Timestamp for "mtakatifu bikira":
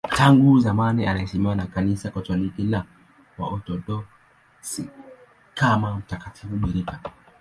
5.95-6.99